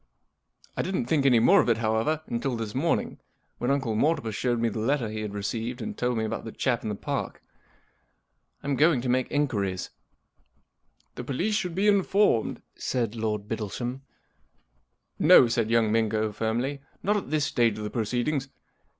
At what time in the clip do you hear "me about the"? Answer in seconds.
6.17-6.51